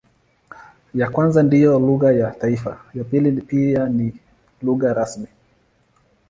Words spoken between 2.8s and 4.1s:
ya pili ni pia